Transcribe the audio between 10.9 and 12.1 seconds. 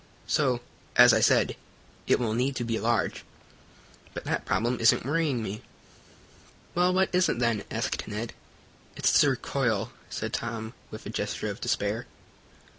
a gesture of despair.